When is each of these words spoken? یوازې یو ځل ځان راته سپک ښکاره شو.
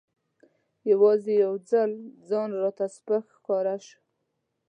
یوازې 0.91 1.33
یو 1.43 1.53
ځل 1.69 1.91
ځان 2.29 2.49
راته 2.61 2.85
سپک 2.95 3.23
ښکاره 3.35 3.75
شو. 3.85 3.99